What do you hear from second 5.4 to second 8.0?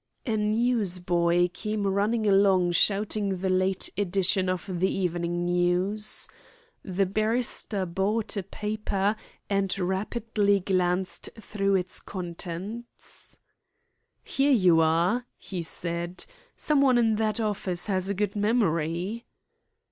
News. The barrister